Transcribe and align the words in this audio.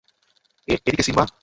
এদিকে, 0.67 1.03
সিম্বা! 1.07 1.23